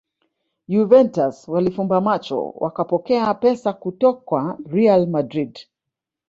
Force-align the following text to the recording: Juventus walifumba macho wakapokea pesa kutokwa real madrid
Juventus 0.67 1.47
walifumba 1.47 2.01
macho 2.01 2.49
wakapokea 2.57 3.33
pesa 3.33 3.73
kutokwa 3.73 4.57
real 4.69 5.07
madrid 5.07 5.59